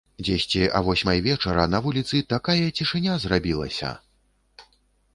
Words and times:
Дзесьці 0.25 0.61
а 0.77 0.79
восьмай 0.87 1.21
вечара 1.27 1.67
на 1.75 1.83
вуліцы 1.87 2.23
такая 2.35 2.59
цішыня 2.81 3.21
зрабілася! 3.27 3.97